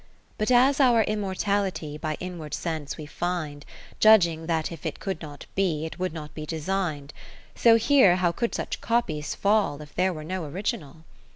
[0.01, 0.07] II
[0.39, 3.63] But as our immortality By inward sense we find,
[3.99, 7.13] Judging that if it could not be, It would not be design'd:
[7.53, 11.03] 10 So here how could such copies fall, If there were no original